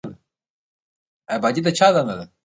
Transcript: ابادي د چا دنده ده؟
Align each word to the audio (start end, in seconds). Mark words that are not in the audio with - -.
ابادي 1.35 1.61
د 1.65 1.67
چا 1.77 1.87
دنده 1.95 2.13
ده؟ 2.19 2.25